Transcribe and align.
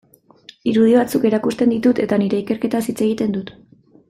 Irudi 0.71 0.95
batzuk 0.99 1.27
erakusten 1.31 1.75
ditut 1.75 2.01
eta 2.07 2.21
nire 2.25 2.41
ikerketaz 2.45 2.83
hitz 2.89 2.99
egiten 3.09 3.39
dut. 3.39 3.55